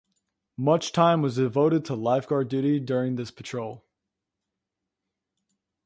[0.57, 3.85] Much time was devoted to lifeguard duty during this patrol.